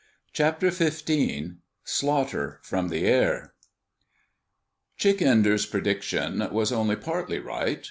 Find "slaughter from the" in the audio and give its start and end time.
1.83-3.05